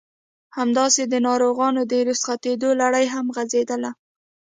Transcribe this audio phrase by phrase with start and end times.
[0.57, 3.91] همداسې د ناروغانو د رخصتېدو لړۍ هم غزېدله.